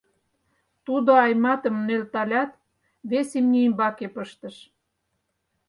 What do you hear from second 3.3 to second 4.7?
имне ӱмбаке пыштыш.